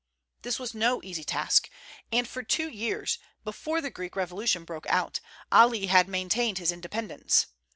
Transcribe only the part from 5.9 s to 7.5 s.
maintained his independence.